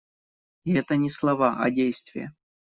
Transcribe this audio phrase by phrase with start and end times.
[0.63, 2.33] И это не слова, а действия.